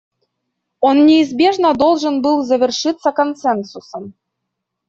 [0.79, 4.15] Он неизбежно должен был завершиться консенсусом.